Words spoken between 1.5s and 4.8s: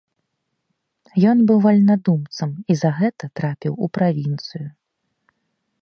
быў вальнадумцам і за гэта трапіў у правінцыю.